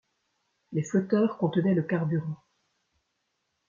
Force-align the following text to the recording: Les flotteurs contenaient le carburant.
Les 0.71 0.81
flotteurs 0.81 1.37
contenaient 1.37 1.75
le 1.75 1.83
carburant. 1.83 2.41